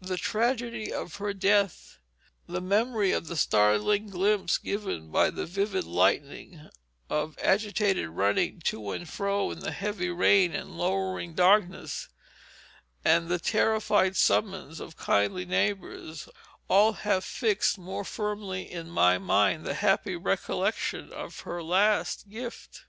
[0.00, 1.98] The tragedy of her death,
[2.48, 6.70] the memory of the startling glimpses given by the vivid lightning,
[7.08, 12.08] of agitated running to and fro in the heavy rain and lowering darkness,
[13.04, 16.28] and the terrified summons of kindly neighbors,
[16.66, 22.86] all have fixed more firmly in my mind the happy recollection of her last gift.